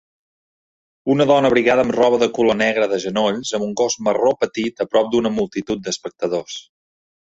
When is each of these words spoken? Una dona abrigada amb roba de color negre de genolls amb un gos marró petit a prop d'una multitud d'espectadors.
Una 1.15 1.25
dona 1.31 1.51
abrigada 1.51 1.83
amb 1.87 1.93
roba 1.97 2.19
de 2.23 2.29
color 2.37 2.57
negre 2.63 2.87
de 2.93 2.99
genolls 3.03 3.53
amb 3.59 3.67
un 3.67 3.75
gos 3.83 3.99
marró 4.09 4.33
petit 4.47 4.83
a 4.87 4.89
prop 4.95 5.13
d'una 5.13 5.33
multitud 5.37 5.85
d'espectadors. 5.89 6.57